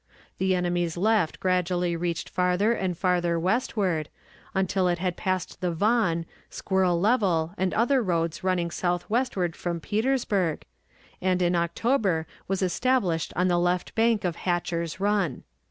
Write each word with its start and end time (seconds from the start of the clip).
The 0.39 0.55
enemy's 0.55 0.97
left 0.97 1.39
gradually 1.39 1.95
reached 1.95 2.27
farther 2.27 2.73
and 2.73 2.97
farther 2.97 3.39
westward, 3.39 4.09
until 4.55 4.87
it 4.87 4.97
had 4.97 5.15
passed 5.15 5.61
the 5.61 5.69
Vaughan, 5.69 6.25
Squirrel 6.49 6.99
Level, 6.99 7.53
and 7.55 7.71
other 7.75 8.01
roads 8.01 8.43
running 8.43 8.71
southwestward 8.71 9.55
from 9.55 9.79
Petersburg, 9.79 10.65
and 11.21 11.39
in 11.39 11.55
October 11.55 12.25
was 12.47 12.63
established 12.63 13.31
on 13.35 13.47
the 13.47 13.59
left 13.59 13.93
bank 13.93 14.23
of 14.23 14.37
Hatcher's 14.37 14.99
Run. 14.99 15.43